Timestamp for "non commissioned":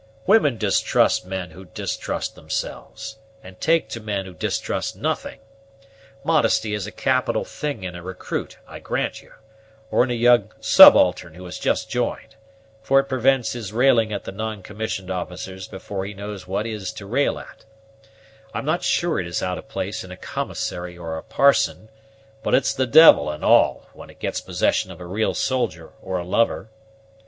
14.31-15.11